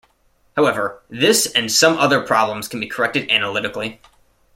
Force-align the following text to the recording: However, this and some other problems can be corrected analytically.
However, 0.55 0.99
this 1.11 1.45
and 1.51 1.71
some 1.71 1.95
other 1.99 2.25
problems 2.25 2.67
can 2.67 2.79
be 2.79 2.87
corrected 2.89 3.29
analytically. 3.29 4.01